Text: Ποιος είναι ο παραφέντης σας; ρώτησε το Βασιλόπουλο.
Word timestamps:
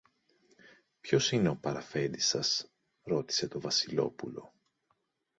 Ποιος 1.01 1.31
είναι 1.31 1.49
ο 1.49 1.55
παραφέντης 1.55 2.27
σας; 2.27 2.71
ρώτησε 3.03 3.47
το 3.47 3.59
Βασιλόπουλο. 3.59 4.53